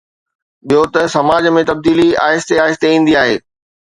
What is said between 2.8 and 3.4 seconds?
ايندي آهي.